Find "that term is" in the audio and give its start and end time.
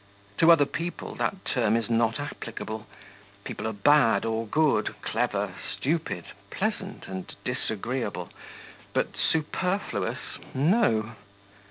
1.17-1.87